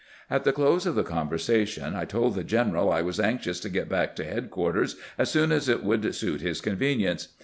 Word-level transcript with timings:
At 0.31 0.45
the 0.45 0.51
close 0.51 0.87
of 0.87 0.95
the 0.95 1.03
conver 1.03 1.35
sation 1.35 1.93
I 1.95 2.05
told 2.05 2.33
the 2.33 2.43
general 2.43 2.91
I 2.91 3.03
was 3.03 3.19
anxious 3.19 3.59
to 3.59 3.69
get 3.69 3.87
back 3.87 4.15
to 4.15 4.23
headquarters 4.23 4.95
as 5.19 5.29
soon 5.29 5.51
as 5.51 5.69
it 5.69 5.83
would 5.83 6.15
suit 6.15 6.41
his 6.41 6.59
convenience. 6.59 7.27